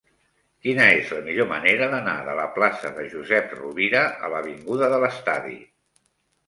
[0.67, 5.05] Quina és la millor manera d'anar de la plaça de Josep Rovira a l'avinguda de
[5.07, 5.59] l'Estadi?